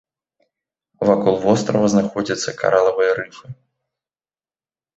Вакол 1.09 1.35
вострава 1.43 1.87
знаходзяцца 1.95 2.55
каралавыя 2.63 3.11
рыфы. 3.21 3.47